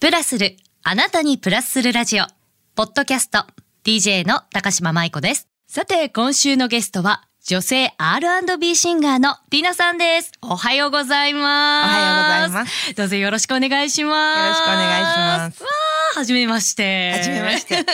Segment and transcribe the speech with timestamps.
[0.00, 2.24] プラスる、あなたにプラスするラジオ。
[2.76, 3.44] ポッドキャスト、
[3.82, 5.48] DJ の高島舞子です。
[5.66, 10.30] さて、今週のゲストは、女性 R&B シンガーのティナさんです。
[10.40, 11.84] おはようございます。。
[11.84, 14.38] おはようございますどうぞよろしくお願いします。
[14.40, 15.68] よろしくお願いしますわ
[16.14, 17.10] あ、はじめまして。
[17.14, 17.74] はじめまして。
[17.78, 17.86] ティ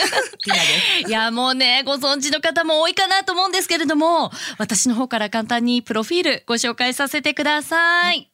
[0.53, 1.09] ナです。
[1.09, 8.29] いやもうねご存知の方も多いかなと思うんですけれども私の方から簡単にプロフィールご紹介させてください。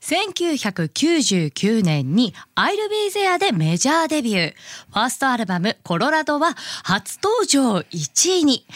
[0.00, 4.54] 1999年に「アイル・ビー・ゼア」でメジャーデビュー。
[4.92, 8.66] ファーストアルバム「コロラド」は初登場1位に。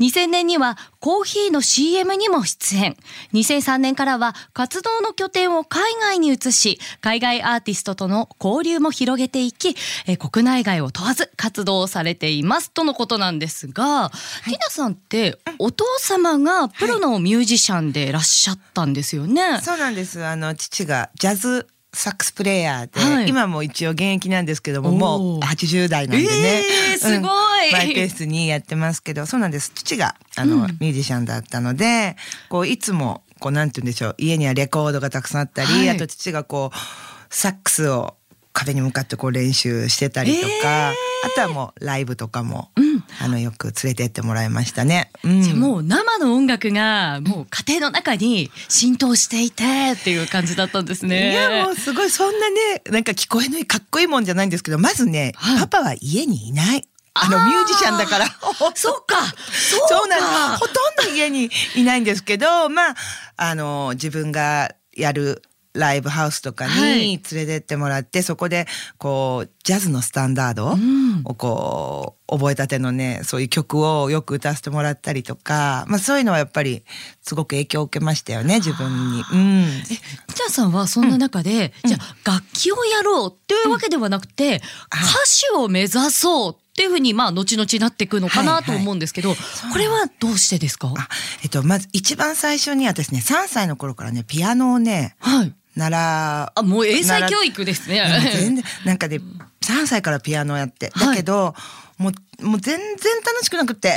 [0.00, 2.96] 2000年にはコーヒーの CM にも出演
[3.32, 14.10] 2003年からは活動の拠点を海外に移し海外アーティストとの交流も広げていきえー国内外を問わず活動されていますとのことなんですが、
[14.44, 19.60] ティナさんってお父様がプロのミュージシャンでいらっしゃったんですよね。
[19.62, 20.24] そうなんです。
[20.24, 23.28] あの父がジャズサックスプレイヤーで、はい。
[23.28, 26.62] 今も一応現役なんですけども、もう80代なんでね。
[26.92, 27.72] えーすごい。
[27.72, 29.72] マイペースにやってますけど、そうなんです。
[29.74, 30.62] 父があの、うん。
[30.80, 32.16] ミュージシャンだったので、
[32.48, 35.90] こういつもこうなんて言うんでしょう、家にはレコードがたくさんあったり、はい。
[35.90, 38.16] あと父がこうサックスを
[38.52, 40.94] 壁に向かってこう練習してたりとか、あ
[41.34, 42.87] とはもうライブとかも、うん
[43.20, 45.10] あのよく連れてってもらいましたね。
[45.24, 45.42] うん。
[45.42, 51.32] じゃあもう生の音楽がもう家庭の中に浸透していてっていう感じだったんですね。
[51.32, 55.60] いやもうすごいそんなねなんか聞こえのいいかっこいいもんじゃないんですけどまずね、はい。
[55.60, 56.84] パパは家にいない。
[57.20, 58.26] あのミュージシャンだから。
[58.30, 58.74] そうか。
[58.74, 62.94] そうかそうなんですほとんど家にいないんですけどまあ
[63.36, 65.42] あの自分がやる
[65.74, 66.98] ライブハウスとかはい。
[67.00, 68.66] に連れてってもらって、そこで
[68.98, 71.22] こうジャズのスタンダードうん。
[71.24, 76.84] をこう覚えたてのねそういう曲をよく歌わせてもらったりとか、まあ、そういうのはやっぱり
[77.22, 79.24] すごく影響を受けましたよね自分に。
[79.32, 84.62] うん、えティナさんはそんな中で、じゃあ楽器をやろうっていうわけではなくて、
[84.92, 90.92] 歌手を目指そうっていうふうにまあ後々なっていくのかなと思うんですけど、これはどうしてですか？
[90.96, 91.08] あ
[91.42, 95.54] えっと、まず一番最初に私ね3歳の頃からねピアノをねはい。
[95.76, 98.02] 習あもう英才教育ですね。
[98.34, 99.20] 全然なんかね
[99.68, 100.90] 3歳からピアノをやって。
[100.98, 101.54] だけど、
[101.98, 102.12] もう
[102.44, 102.86] もう全然
[103.24, 103.88] 楽しくなくって。
[103.88, 103.92] 意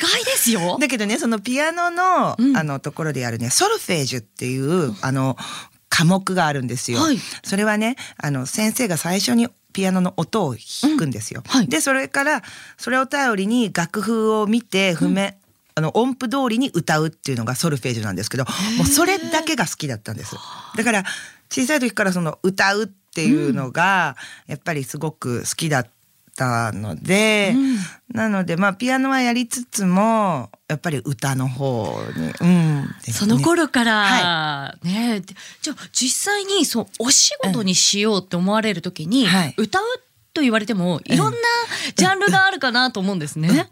[0.00, 0.24] 外。
[0.24, 0.78] ですよ。
[0.80, 2.56] だけどねそのピアノの,、うん。
[2.56, 5.36] あのところでやるねソルフェージュっていうあの
[5.88, 7.00] 科目があるんですよ。
[7.00, 7.20] はい。
[7.44, 11.42] それはねあの先生が最初にピアノの音を弾くんですよ。
[11.44, 11.50] うん。
[11.50, 11.68] はい。
[11.68, 12.42] でそれから
[12.78, 15.34] それを頼りに楽譜を見て譜面、
[15.74, 18.44] あの音符通りに歌うっていうのがソルフェージュなんですけど
[18.76, 20.36] もうそれだけが好きだったんです。
[20.76, 21.04] だから
[21.50, 24.16] 小さい時からその歌うっていうのが
[24.46, 25.86] やっぱりすごく好きだっ
[26.36, 27.76] たので、うん。
[28.14, 39.54] なのでまあピアノはやりつつもやっぱり歌の方に、うん、その頃から、はねでじゃあ実際にそうお仕事にしようって思われる時に、はい。
[39.56, 39.82] 歌う
[40.34, 41.38] と言われてもいろんな
[41.94, 43.70] ジャンルがあるかなと思うんですね。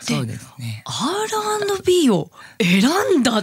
[0.00, 0.84] そうですね。
[0.84, 2.80] R&B を選
[3.18, 3.42] んだあん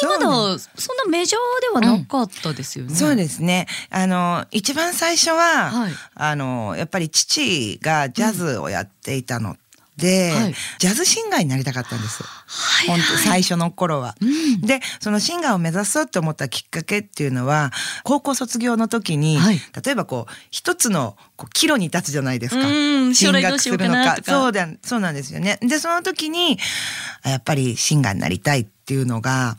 [0.00, 2.94] りまだそんなメジャーではなかったですよね。
[2.94, 3.66] そうですね。
[3.90, 9.56] あの一番最初は、はいあのやっぱり父がジャズをやっていたの
[9.96, 12.22] で、はいジャズシンガーになりたかったんです。
[12.22, 14.14] はい本当はい最初の頃は。
[14.20, 17.72] うんでそのシンガーを目指そうと思ったきっかけっていうのは
[18.04, 22.66] 高校卒業の時に、はい例えばこう一つのこう岐路に立つじゃないですか。
[22.66, 22.70] う
[23.08, 25.58] ん将来どうしようかかそうだそうなんですよね。
[25.60, 26.58] でその時に
[27.22, 29.56] あやっぱりシンガーになりたいっていうのが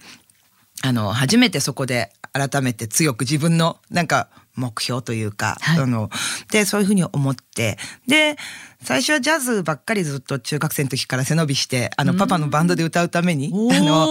[0.81, 5.79] あの初めてそこで改めて強く自分のなんか目標というか、はい。
[5.79, 6.09] あの
[6.51, 7.77] でそういうふうに思って
[8.07, 8.37] で
[8.81, 14.09] 最初はジャズばっかりずっと中学生の時から背伸びしてあのパパのバンドで歌うためにあの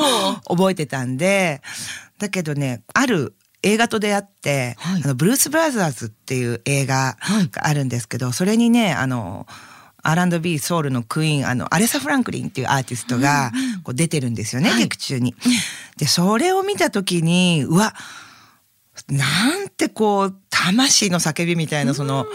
[0.48, 1.62] 覚えてたんで
[2.18, 5.02] だけどねある映画と出会って、はい。
[5.04, 7.16] あのブルース・ブラザーズっていう映画
[7.52, 9.46] があるんですけど、それにねあの
[10.02, 13.52] R&B ソウルのクイーンあのアレサ・フランクリンっていうアーティストが
[13.84, 14.80] こう出てるんですよね、はい。
[14.80, 15.36] 劇中に。
[15.96, 17.94] でそれを見た時にうわ
[19.08, 22.26] なんてこう魂の叫びみたいなその、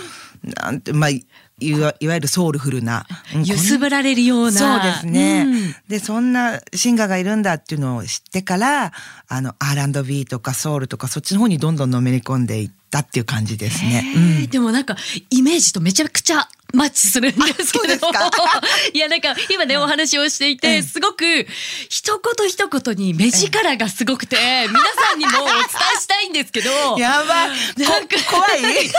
[0.44, 4.52] なんてまあいわいわゆるソウルフルな、うん揺すぶられるような。
[4.52, 5.76] そうですね、うん。
[5.88, 8.92] でそんなシンガーがいるんだっていうのを知ってから
[9.28, 14.04] あの R&B とかソウルとかそっちの方にどんどんのめり込んでいったっていう感じですね。
[14.42, 14.50] へー。
[14.50, 14.96] でもなんか
[15.30, 17.94] イメージとめちゃくちゃマッチするんですけど。
[18.94, 20.84] いやなんか今ねお話をしていて、うん。
[20.84, 21.48] すごく
[21.90, 24.38] 一言一言に目力がすごくて、
[24.68, 25.56] 皆さんにもお伝
[25.98, 26.70] えしたいんですけど。
[27.00, 27.50] やばい。
[27.84, 28.62] なんかこ怖い？
[28.62, 28.92] いや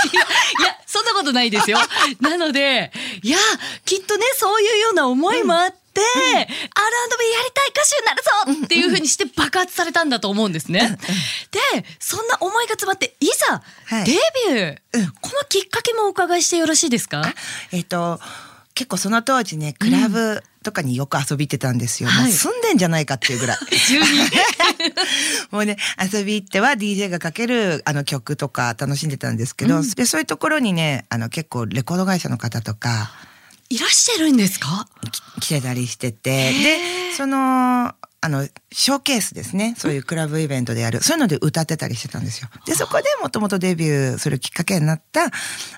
[0.87, 1.79] そんなことないですよ。
[2.21, 2.93] なので
[3.23, 3.39] いや
[3.85, 8.23] きっとねそういうような思いもあって、で、R&B やりたい歌手になる
[8.61, 10.99] ぞっていうふうにして爆発されたんだと思うんですね。
[11.51, 11.61] で、
[11.99, 13.63] そんな思いが詰まって、いざ、
[13.97, 14.05] はい。
[14.05, 14.13] デ
[14.49, 15.07] ビュー、うん。
[15.21, 17.23] このきっかけもお伺いしてよろしいですか？
[17.73, 18.21] えっ、と
[18.75, 22.23] 結構その当時ねクラブとかによく遊びてたんですよ、はい。
[22.25, 23.59] もう住んでんじゃないかっていうぐらい。
[25.51, 25.77] もうね
[26.13, 29.91] 遊び行っては DJ がかけるあの曲とか楽しんでたんですけど、うん。
[29.91, 33.11] でそういうところにねあの結構レコード会社の方とか
[33.71, 34.89] いらしてるんですか？
[35.11, 36.53] き来てたりしてて。
[36.53, 39.75] でそのあのショーケースですね。
[39.79, 41.03] そういうクラブイベントでやる。
[41.03, 42.49] そういうので歌ってたりしてたんですよ。
[42.67, 45.31] でそこでもともとデビューするきっかけになった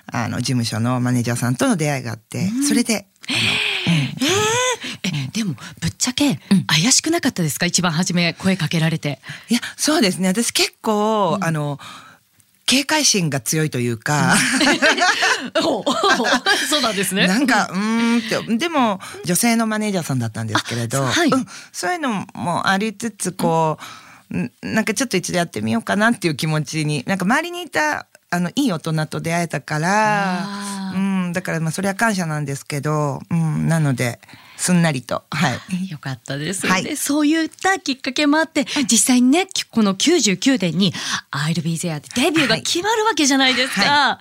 [0.07, 4.11] あの事務所のマネージャーさんとの出会いがあって、それであの、うん。
[5.03, 7.65] え、でも、ぶっちゃけ、怪しくなかったですか？
[7.65, 9.19] 一番初め声かけられて。
[9.49, 10.27] いやそうですね。
[10.27, 11.79] 私結構、あの
[12.65, 14.65] 警戒心が強いというか、お
[16.69, 17.27] そうなんですね。
[17.27, 21.29] なんかうーんってでも女性のマネージャーさんだったんですけれど、あはい。
[21.29, 23.77] うん、そういうのもありつつこ
[24.31, 24.51] う、ん。
[24.61, 30.47] なんかちょっと一度やってみようかなっていう気持ちになんか周りにいたあのいい大人と出会えたから
[30.93, 34.19] うん、だからまあそれは感謝なんですけど、うん、なので
[34.57, 35.89] すんなりとはい。
[35.89, 36.83] よかったです、はい。
[36.83, 40.93] でそういったきっかけもあって、実際にねこの99年に
[41.31, 44.19] 「I'll be there」でデビューが決まるわけじゃないですか、は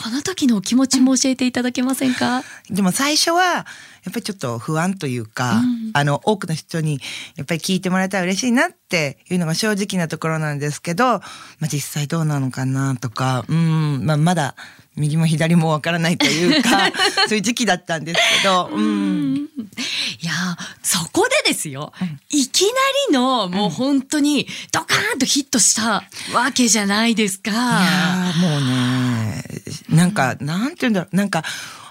[0.00, 3.66] この時のお気持ちも教えていただけませんか、でも最初は
[4.04, 5.78] やっぱりちょっと不安というか、うん。
[5.94, 7.00] あの多くの人に
[7.36, 11.20] やっぱり聞いてもらえたら嬉しいなっていうのが正直なところなんですけど、ま
[11.62, 14.54] あ、実際どうなのかなとか、うんまあ、まだ
[14.96, 16.90] 右も左もわからないというか
[17.28, 21.92] そういう時期だったんですけど、うん、いやーそこでですよ、
[22.30, 22.68] いきな
[23.08, 26.04] りのもう本当にドカーンとヒットした
[26.34, 27.50] わけじゃないですか。
[27.50, 29.44] いやーもうね
[29.88, 31.16] なんかなんて言うんだろう。
[31.16, 31.44] なんか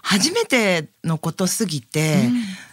[0.10, 2.30] 初めてのことすぎて、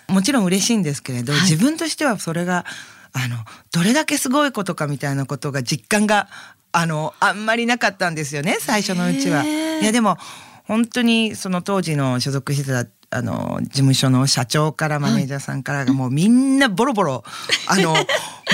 [0.09, 1.43] もちろん嬉しいんですけれど、はい。
[1.43, 2.65] 自分としてはそれが
[3.13, 3.37] あの
[3.73, 6.29] どれだけすごいことかみたいなことが実感が
[6.71, 9.43] あのあんまりなかったんですよね最初のうちは。
[9.45, 10.17] いやでも
[10.65, 17.23] 本当にその当時の所属してたあの事務所の社長からマネージャーさんからがもうみんなボロボロ
[17.69, 17.95] あの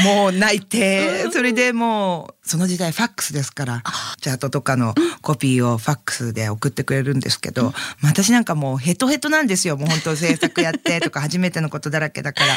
[0.04, 3.82] もう泣いてそれでもうその時代ファックスですから
[4.20, 7.72] チャートとかのコピーをファックスで送ってくれるんですけど
[8.02, 9.78] 私なんかもうヘトヘトなんですよ。
[9.78, 12.54] もう本当制作やってとか初めてのことだらけだから。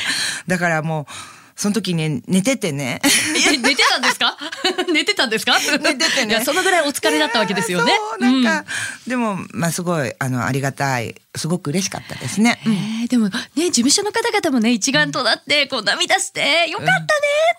[0.48, 1.14] だからもう
[1.56, 3.00] その時ね寝ててね。
[3.52, 4.33] え寝てたんですか？
[4.94, 5.58] 寝てたんですか？
[5.60, 7.94] 寝ててねいやそのぐらいお疲れだったわけですよね。
[8.12, 8.72] そうなんか、
[9.08, 12.60] でもまあすごいあのありがたいすごく嬉しかったですね。
[12.66, 17.04] うんえーでもね事務所の方々もね一丸となってこう涙して「よかったね」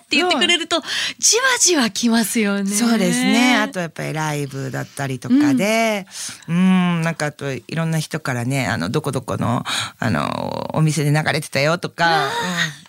[0.03, 0.83] って言ってくれると
[1.19, 2.75] じわじわきますよね。
[2.75, 3.57] そうですね。
[3.57, 6.07] あとやっぱりライブだったりとかで、
[6.49, 9.65] うん、なんかあといろんな人からね、あのどこどこの
[9.99, 12.31] あのお店で流れてたよとか、うん、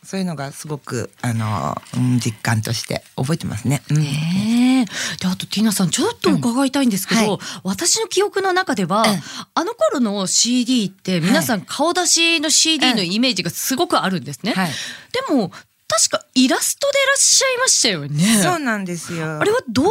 [0.07, 3.81] そういうのがすごくあの、うん、実感として覚えてますね。
[3.91, 3.97] うん。
[3.97, 5.17] ねえ。
[5.19, 7.39] であとティーナさんちょっと伺いたいんですけど、うんはい。
[7.63, 9.21] 私の記憶の中では、うん。
[9.53, 14.53] あの頃の CD って皆さん顔出しの CD のイメージがすごくあるんですね。
[14.53, 14.71] はい。
[15.27, 15.51] でも
[15.87, 18.41] 確かイラストでいらっしゃいましたよね。
[18.41, 19.39] そうなんですよ。
[19.39, 19.87] あれはどう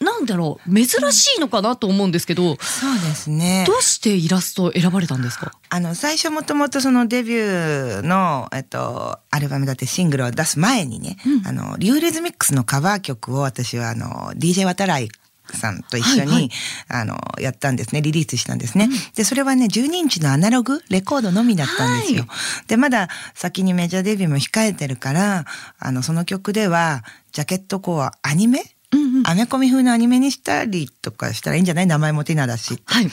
[0.00, 3.64] ななんだろう珍しいのかなと思うんですけど、そうですね。
[3.66, 5.52] どうしてイラストを選ばれたんですか？
[5.68, 11.46] あの最初もともとそのデビューの、えっと、アルバムだってシングルを出す前にね、うん。
[11.46, 15.08] あのリューレズミックスのカバー曲を私はあの DJ 渡来
[15.54, 16.50] さんと一緒に、はいはい。
[16.88, 18.02] あのやったんですね。
[18.02, 22.34] リリースしたんですね、でそれはね12インチのアナログレコードのみだったんですよ、は
[22.66, 25.44] でまだ先にメジャーデビューも控えてるから
[25.78, 28.62] あのその曲ではジャケットこうアニメ
[28.96, 29.26] うんうん。
[29.26, 31.86] アメコミ風のアニメにしたりとかしたらいいんじゃない？
[31.86, 33.04] 名前もティナだしはい。
[33.04, 33.10] で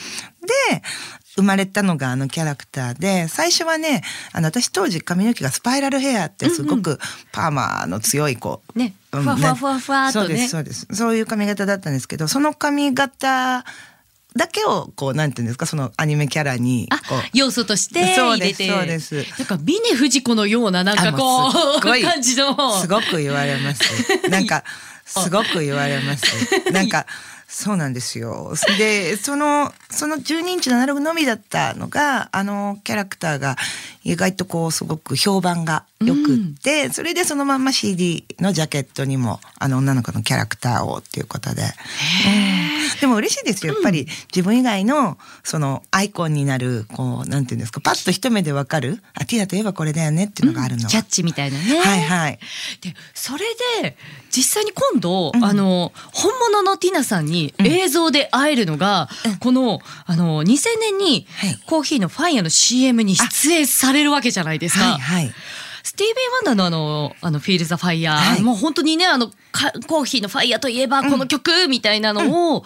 [1.36, 6.98] 生まれたのがあのキャラクターで最初はねあの私当時髪の毛がスパイラルヘアってすごく
[7.32, 9.26] パーマの強い子、ね、ふうん。
[9.26, 10.28] わふわふわふわっとね。
[10.28, 10.86] そうですそうです。
[10.92, 13.64] そういう髪型だったんですけどその髪型
[14.36, 16.88] だけをこうなんていうんですかそのアニメキャラに
[17.32, 18.68] 要素として入れて。
[18.68, 22.02] そうですなんか峰不二子のようななんかこうすっごうい。
[22.04, 22.80] 感じの。
[22.80, 23.82] すごく言われます。
[24.30, 24.62] なんか
[25.04, 26.24] すごく言われます。
[26.72, 27.06] なんか
[27.46, 28.54] そうなんですよ。
[28.78, 33.56] でそのその12インチのアナログのみだったのがあのキャラクターが
[34.04, 41.62] 意外とこうすごく評判がよくって、それでそのまんま CD のジャケットにもあの女の子のキャラクターをっていうことで。
[41.62, 43.00] うん。
[43.00, 49.02] ででも嬉しいですよやっぱり、自分以外のそのアイコンになるこうなんていうんですかパッと一目でわかる。
[49.12, 50.84] あティナといえばこれだよねっていうのがあるの。
[50.84, 51.80] は、キャッチみたいなね。
[51.80, 52.38] はいはい。
[52.80, 53.44] でそれ
[53.82, 53.98] で
[54.30, 55.44] 実際に今度、うん。
[55.44, 61.58] あの本物のティナさんに映像で会えるのが、このあの2000年にはい。
[61.66, 64.84] コーヒーのファイヤーの CM に出演されるわけじゃないですか。
[64.84, 65.34] はいはい。
[65.84, 68.42] スティービー・ワンダーのあの、あの、フィール・ザ・ファイヤー、はい。
[68.42, 72.64] もう本当にね、あの、かコーヒーのファイヤーといえばこの曲みたいなのを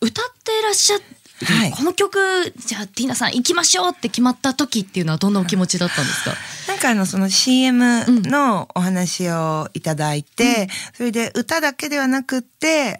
[0.00, 1.02] 歌ってらっしゃる、
[1.46, 1.70] はい。
[1.72, 6.36] この曲、じゃあティナさん行きましょうって決まった時っていうのはどんなお気持ちだったんですか？
[6.68, 12.49] なんかあのその CM のお話をいただいて、それで歌だけではなくって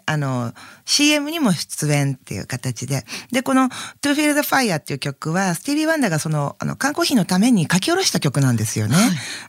[0.05, 0.53] あの
[0.85, 3.05] CM にも出演っていう形で。
[3.31, 3.69] でこの
[4.01, 8.95] 「To Feel the Fire」っていう曲はスティービー・ワンダーがそのあの缶コーヒーのために書き下ろした曲なんですよね。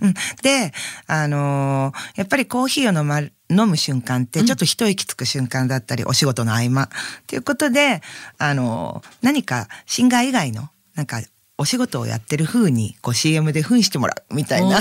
[0.00, 0.72] うん、で
[1.06, 6.88] あのーやっぱりコーヒーを飲ま飲む瞬間ってちょっと一息つく瞬間だったり、お仕事の合間っ
[7.26, 8.02] ていうことで
[8.38, 11.20] あのー何かシンガー以外のなんか
[11.58, 14.78] お仕事をやってる風にこう CM で扮してもらうみたいな。
[14.78, 14.80] あ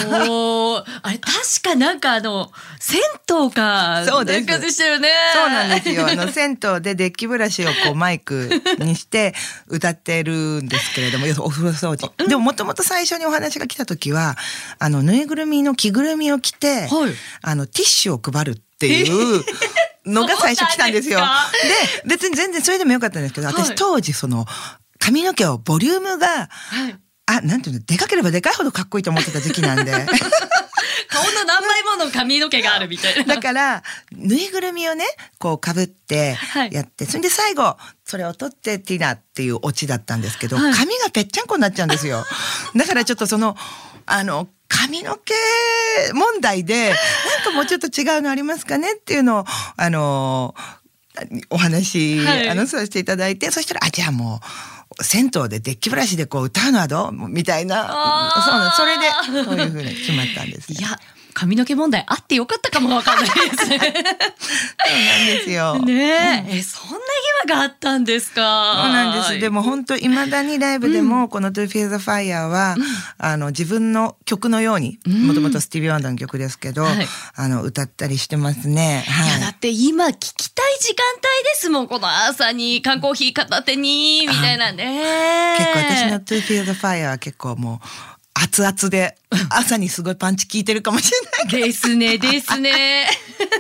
[1.12, 2.50] れ確かなんかあの
[2.80, 6.08] 銭湯かそうですなんかでしたよねそうなんですよ。
[6.08, 8.50] あの銭湯でデッキブラシをこうマイク
[8.80, 9.34] にして
[9.68, 12.12] 歌ってるんですけれども、お風呂掃除。
[12.26, 14.38] でももともと最初にお話が来た時は、
[14.80, 19.44] あのぬいぐるみの着ぐるみを着て、はいあのティッシュを配るっていう。
[20.04, 21.20] のが最初来たんですよ。
[22.04, 24.48] で別に全然それでもよかったんですけど、はい私当時その
[25.02, 26.96] 髪の毛をボリュームが、はい。
[27.26, 29.92] あ、なんていうの、でかければでかいほどかっこいいと思ってた時期なんで。
[31.12, 33.36] 顔の何倍もの髪の毛があるみたいな。
[33.36, 35.06] だからぬいぐるみをね
[35.40, 36.74] こうかぶってはい。
[36.74, 40.74] やって、それで最後それを取ってティナっていうオチだったんですけど、はい。
[40.74, 42.26] 髪がぺっちゃんこになっちゃうんですよ。
[42.76, 43.58] だからちょっとその
[44.06, 45.34] あの髪の毛
[46.14, 46.96] 問題でなん
[47.44, 50.56] かもうちょっと違うのありますかねっていうのをあの
[51.50, 52.50] お話、はい。
[52.50, 57.12] あのさせていただいてそしたらあじゃあもう銭湯でデッキブラシでこう歌うのはどう？
[57.30, 58.32] みたいな。
[58.76, 59.06] そうそれで
[59.46, 60.78] そういうふうに決まったんですね。
[60.80, 60.90] いや
[61.34, 63.70] 髪の毛問題あってよかったかもわかんないです。
[63.70, 65.80] ねそうなんですよ。
[65.80, 67.02] ねえ、えそんな疑
[67.50, 68.84] 惑があったんですか？
[68.84, 69.40] そうなんです。
[69.40, 72.76] でも本当未だにライブでもこの To Feel the Fire は、
[73.18, 77.08] あの自分の曲のように、もともとスティービー・ワンダーの曲ですけど、はい。
[77.36, 79.04] あの歌ったりしてますね。
[79.08, 79.10] い。
[79.34, 79.54] やだはい。
[79.54, 85.56] って今聞きたい時間帯ですもんこの朝に缶コーヒー片手にみたいなね。
[85.58, 87.88] 結構私の To Feel the Fire は結構もう
[88.44, 89.16] 熱々で
[89.50, 91.64] 朝にすごいパンチ効いてるかもしれない。
[91.64, 93.08] ですねですね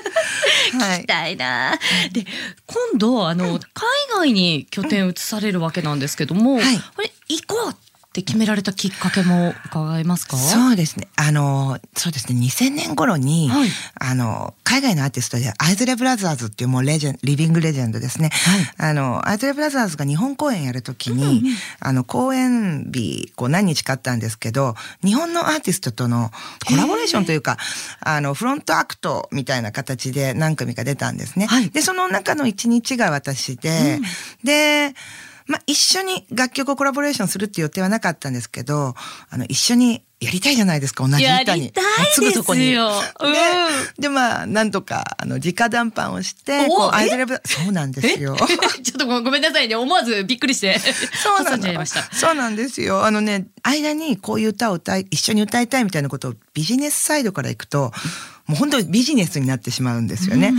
[0.80, 1.06] はい。
[1.06, 1.78] たいな。
[2.12, 2.26] で
[2.66, 7.76] 今度あの、海外に拠点移されるわけなんですけども、はいこれ行こう
[8.12, 10.36] って決められたきっかけも伺えますか？
[10.36, 11.08] そうですね。
[11.16, 12.38] あの、そうですね。
[12.42, 18.30] 2000年頃に、はいあの、海外のアーティストで、アイズレブラザーズっていうもうレジェンリビングレジェンドですね。
[18.78, 21.42] あの、アイズレブラザーズが日本公演やるときに、
[21.80, 24.76] あの、公演日、こう何日かあったんですけど、
[25.06, 26.32] 日本のアーティストとの
[26.68, 27.58] コラボレーションというか、
[28.02, 31.46] あの、フロントアクトみたいな形で何組か出たんですね。
[31.46, 34.00] はいで、その中の一日が私で、
[34.44, 34.94] で、
[35.48, 38.96] まあ、一緒に楽曲をコラボレーションするっていう予定はなかったんですけど、
[39.30, 41.62] あの、一緒にやりたいじゃないですか、同じや歌に。
[41.64, 42.72] りたいですすぐそこに。
[42.72, 43.40] ようんで、
[44.00, 46.98] で、まあ、なんとか、あの、直談判をして、おこう、え？
[46.98, 48.38] アイドルブ、そうなんですよ。
[48.84, 50.78] ちょっとごごめんなさいね思わずびっくりして
[51.24, 53.04] そうな挟んじゃいのましたそうなんですよ。
[53.04, 57.92] あのね、間にこういう歌を歌い、一緒に歌いたいみたいなことをビジネスサイドから行くと、
[58.46, 60.54] もう本当にビジネスになってしまうんですよね。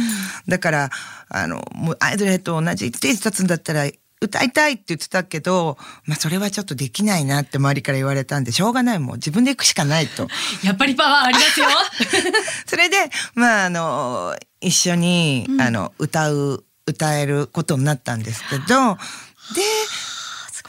[0.49, 0.91] だから、
[1.29, 3.87] あの、もうアイドルと同じステージ立つんだったら、
[4.23, 5.77] 歌いたいって言ってたけど、
[6.07, 10.29] まあそれはちょっとできないなって周りから言われたんで、しょうがないもう自分で行くしかないと。
[10.63, 11.67] やっぱりパワーありますよ。
[12.67, 12.97] それで、
[13.35, 18.97] まああの、一緒に、あの、歌う、歌えることになったんですけど、
[19.55, 19.63] で、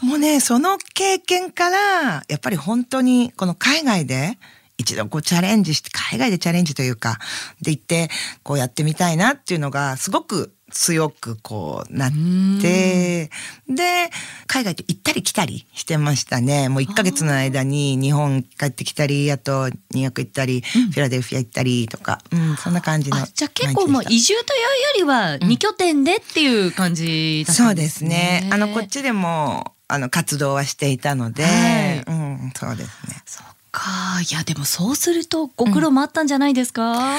[0.02, 4.38] もうね、その経験から、やっぱり本当に、この海外で、
[4.76, 7.18] 一度こうチャレンジして、海外でチャレンジというか、
[7.62, 8.10] で行って、
[8.42, 12.12] こうやってみたいなっていうのが、すごく強くこうなっ
[12.60, 13.30] て、
[13.68, 14.10] で、
[14.48, 16.68] 海外って行ったり来たりしてましたね。
[16.68, 28.50] もう1ヶ月の間に日本帰ってきたり、あとニューヨーク行ったり、フィラデルフィア行ったりとか、うん、そんな感じのあじゃあ結構もう移住というよりは二拠点でっていう感じだったそうんでですすねね。。
[28.52, 33.22] あのこっちでもあの活動はしていたので、はいうん、そうですね。
[33.26, 37.16] そっかいやでもそうするとご苦労もあったんじゃないですか、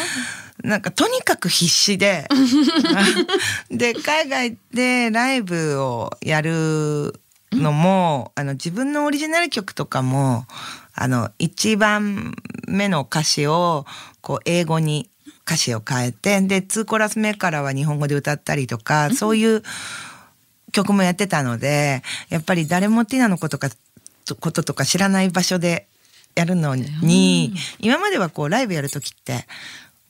[0.64, 2.28] なんかとにかく必死で、
[3.70, 7.20] で海外でライブをやる
[7.52, 10.46] のも、あの自分のオリジナル曲とかも
[10.94, 12.34] あの一番
[12.68, 13.86] 目の歌詞を
[14.22, 15.10] こう英語に
[15.46, 19.64] 歌詞を変えてで2コーラス目からは日本語で歌ったりとか、そういう
[20.72, 23.70] 曲もやってたのでやっぱり誰もティナのことか
[24.40, 25.88] こととか知らない場所で
[26.34, 29.46] やるのに、今まではこうライブやる時って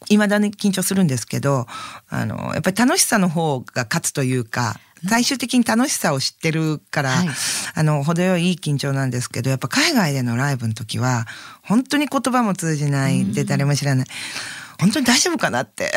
[0.09, 1.65] 未だに緊張するんですけど
[2.09, 7.27] あのやっぱり楽しさの方が勝つというか最終的に楽しさを知ってるから、はい、
[7.75, 11.25] あの程よいいい緊張なんですけどやっぱ海外でのライブの時は
[11.63, 14.05] 本当に言葉も通じないで誰も知らない。
[14.79, 15.91] 本当に大丈夫かなって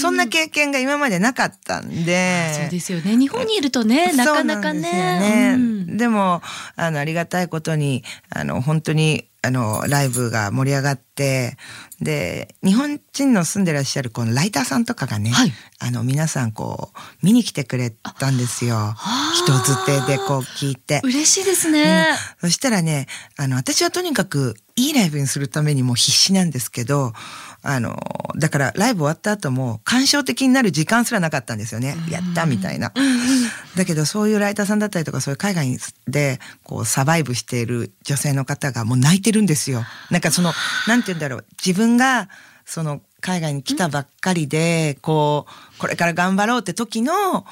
[0.00, 2.52] そんな経験が今までなかったんで。
[2.54, 3.16] そうですよね。
[3.16, 4.80] 日本にいるとね、なかなかね。
[4.80, 6.42] ねうん、でも、
[6.76, 11.56] あの、ありがたいことに、あの、本当に、あの、ライブが盛り上がって、
[12.00, 18.94] で、日本人の住んでらっしゃるこのライターさんとかがね、はい、あの、皆さんこう、見に来てくれたんですよ。
[19.34, 21.00] 人づてでこう聞いて。
[21.04, 22.08] 嬉しいですね、
[22.42, 27.12] うん、そしたらね、あの、私はとにかくいいライブにするためにも必死なんですけど、
[27.68, 27.98] あの、
[28.36, 31.96] だからライブ終わった後も感傷的になる時間すらなかったんですよね。
[32.08, 32.92] やったみたいな。
[33.76, 39.84] だけどそういうライターさんだったりとかそういう海外でこうサバイブしている女性の方がもう泣いてるんですよ。
[40.10, 40.52] なんかその、
[40.86, 41.46] なんて言うんだろう。
[41.64, 42.28] 自分が
[42.64, 45.46] その海外に来たばっかりで、こ
[45.76, 47.44] う、これから頑張ろうって時の、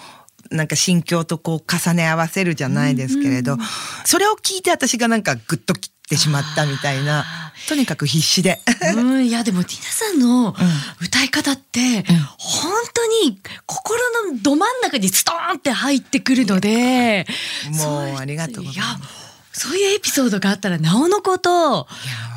[0.50, 3.56] なんか心境とこう重ね合わせるじゃないですけれど、
[4.04, 7.24] それを聞いて私がなんかグッときてしまったみたいな。
[7.68, 8.60] とにかく必死で。
[8.94, 10.54] うん、いやでもティナさんの
[11.00, 13.98] 歌い方って、うん、本当に心
[14.32, 17.26] のど真ん中にストーンって入ってくるので
[17.78, 19.24] もうありがとうございます。
[19.68, 21.86] そういうエピソードがあったらなおのこと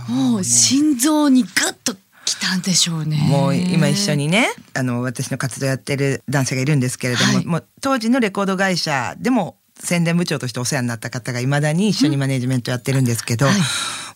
[0.08, 1.96] もう心臓にグッと
[2.26, 3.18] 来たんでしょうね。
[3.30, 13.56] もう今一緒にねあの私の活動やってる男性がいるんですけれどもはい、もう当時のレコード会社でも宣伝部長としてお世話になった方がいまだに一緒にマネジメントやってるんですけど、はい、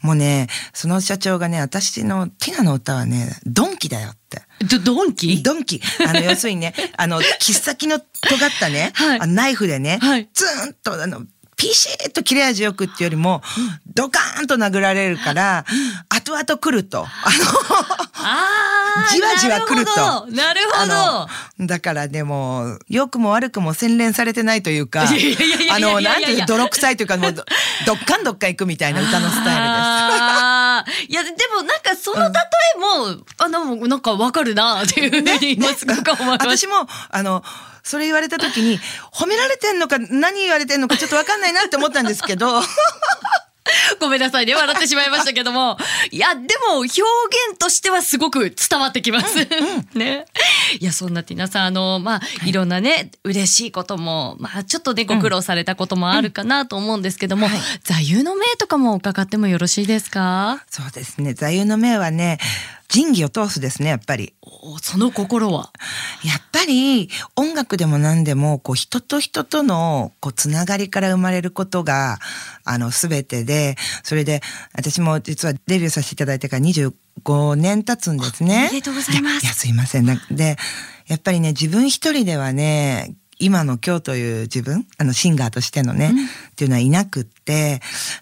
[0.05, 4.41] もうねその社長がね私のティナの歌はねドンキだよって。
[4.65, 5.41] ドドンキ？
[5.41, 5.81] ドンキ。
[6.07, 11.23] あの、要するにね、あの、 切っ先の尖ったね、はい、ナイフでね、はい、ツーンと、あの、
[11.61, 13.43] ピシッと切れ味よくっていうよりも、
[13.93, 15.63] ドカーンと殴られるから、
[16.09, 17.05] 後々来ると。
[17.05, 17.11] あの、
[19.13, 20.25] じわじわ来ると。
[20.31, 20.87] なるほ
[21.59, 21.67] ど。
[21.67, 25.05] だからでも、良くも悪くも洗練されてないというか、あ
[25.77, 27.45] の、なんていう、泥臭いというか、もう、どっ
[28.05, 29.81] かんどっかん行くみたいな歌のスタイル
[30.95, 31.11] です。
[31.11, 32.39] いや、でもなんかその例
[32.75, 36.47] えも、うん、あの、なんかわかるなっていうふうに今すごく思います。
[36.57, 37.43] 私も、あの、
[37.83, 38.79] それ言われた時に
[39.13, 42.61] 褒められてんのか何言われてんのかちょっと分かんないなって思ったんですけど
[43.99, 44.55] ごめんなさいね。
[44.55, 45.77] 笑ってしまいましたけども。
[46.09, 49.39] いや、でも表現としてはすごく伝わってきます。
[49.39, 49.45] うん
[49.93, 50.25] うん、ね。
[50.79, 60.63] いや、そんなティナさん、あの、まあ、はい、いろんなね、嬉しいことも、まあ、ちょっとね、ご苦労されたこともあるかなと思うんですけども、うんはい、座右の銘とかも伺ってもよろしいですか？
[60.69, 61.33] そうですね。
[61.33, 62.39] 座右の銘はね、
[62.91, 64.33] 仁義を通すですねやっぱり
[64.81, 65.71] その心は？
[66.25, 72.19] やっぱり音楽でも何でもこう人と人とのこうつながりから生まれることが
[72.65, 74.41] あの全てでそれで
[74.73, 78.67] 私も実はデビューさせていただいてから25年経つんですね。
[78.69, 79.45] ありがとうございます。
[79.45, 80.05] いやすいません。
[80.05, 80.57] で
[81.07, 87.79] やっぱりね自分一人ではね今の今日という自分あのシンガーとしてのね、うん、っていうのはいなくって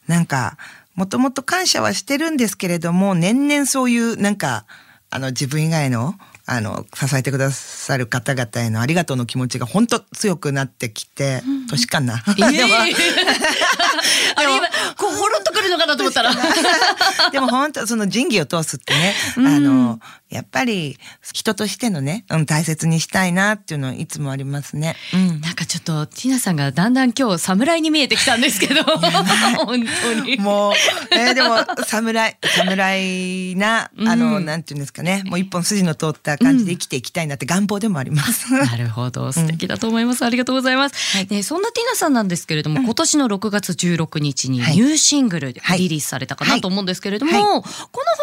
[0.08, 0.58] なんか
[1.00, 4.66] もともと感謝はしてるんですけれども、年々そういうなんか、
[5.10, 6.16] あの自分以外の
[6.52, 12.24] あの支えてくださる方々へのありがとうの気持ちが本当強くなってきて、うん、年かな。
[12.26, 12.42] えー、
[14.36, 16.34] あれ今こうほろっとくるのかなと思ったら。
[17.32, 20.98] でも本当その仁義を通すってね、うん、あのやっぱり
[21.34, 24.96] 人としてのね、うん、大切にしたいなっていうのはいつもありますね。
[25.14, 30.38] うん、なんかちょっとティナさんがだんだん今日侍に見えてきたんですけど、本当に。
[30.38, 30.74] もう、
[31.12, 38.52] えー、でも侍侍なあの、うん、なんていうんですかね、もう一本筋の通った感じで生きていきたいなって願望でもあります。
[38.54, 40.26] なるほど、素敵だと思います。
[40.26, 41.18] ありがとうございます。
[41.18, 47.70] はい、ね、そんなティナさんなんですけれども、今年の6月16日にニューシングルでリリースされたかなと思うんですけれども、この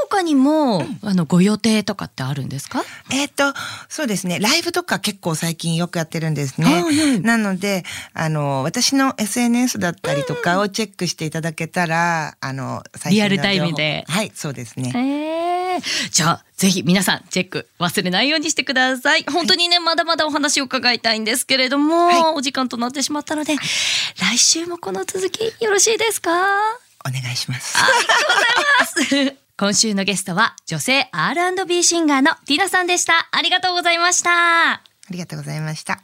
[0.09, 2.85] 他にも、あのご予定とかってあるんですか？
[3.11, 3.52] えっ、と、
[3.88, 4.38] そうですね。
[4.40, 7.20] ライブとか結構最近よくやってるんですね。
[7.20, 14.05] なので、あの、私の SNS だったりとかをチェックしていただけたら、あの、リアルタイムで。
[14.09, 14.92] はい、そうですね。
[14.94, 19.24] えー、じゃあ、ぜひ皆さんチェック忘れないようにしてください。
[19.24, 23.56] 本当にね、まだまだお話を伺いたいんですけれども、はい、お時間となってしまったので、
[24.18, 26.30] 来週もこの続きよろしいですか？
[27.06, 27.76] お願いします。
[27.78, 29.36] ありがとうございます。
[29.58, 33.28] 今週のゲストは女性 R&B シンガーのティナさんでした。
[33.30, 34.72] ありがとうございました。
[34.72, 36.00] ありがとうございました。